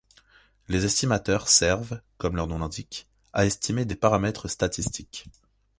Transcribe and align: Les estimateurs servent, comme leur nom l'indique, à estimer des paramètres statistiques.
Les 0.67 0.83
estimateurs 0.85 1.47
servent, 1.47 2.01
comme 2.17 2.35
leur 2.35 2.47
nom 2.47 2.57
l'indique, 2.57 3.07
à 3.33 3.45
estimer 3.45 3.85
des 3.85 3.93
paramètres 3.95 4.47
statistiques. 4.47 5.27